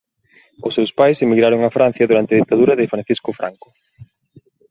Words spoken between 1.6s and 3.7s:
a Francia durante a ditadura de Francisco Franco.